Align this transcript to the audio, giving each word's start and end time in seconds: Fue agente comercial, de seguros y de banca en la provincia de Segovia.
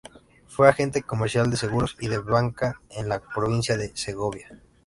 Fue 0.47 0.67
agente 0.67 1.03
comercial, 1.03 1.51
de 1.51 1.57
seguros 1.57 1.95
y 1.99 2.07
de 2.07 2.17
banca 2.17 2.81
en 2.89 3.07
la 3.07 3.19
provincia 3.19 3.77
de 3.77 3.95
Segovia. 3.95 4.49